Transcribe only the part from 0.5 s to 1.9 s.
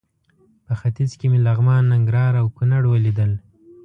په ختیځ کې مې لغمان،